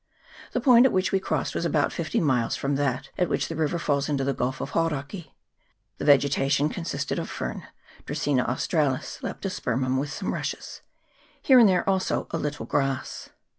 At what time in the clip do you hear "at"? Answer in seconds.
0.87-0.91, 3.19-3.29